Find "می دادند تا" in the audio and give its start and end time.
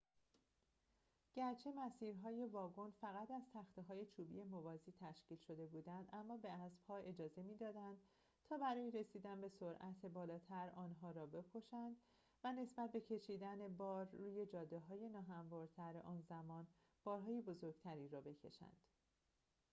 7.43-8.57